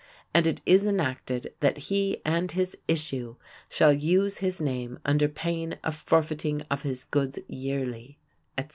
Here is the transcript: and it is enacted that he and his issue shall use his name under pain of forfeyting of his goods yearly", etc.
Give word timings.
and 0.33 0.47
it 0.47 0.61
is 0.65 0.87
enacted 0.87 1.53
that 1.59 1.77
he 1.77 2.19
and 2.25 2.53
his 2.53 2.75
issue 2.87 3.35
shall 3.69 3.93
use 3.93 4.39
his 4.39 4.59
name 4.59 4.97
under 5.05 5.27
pain 5.27 5.77
of 5.83 5.95
forfeyting 5.95 6.65
of 6.71 6.81
his 6.81 7.03
goods 7.03 7.37
yearly", 7.47 8.17
etc. 8.57 8.69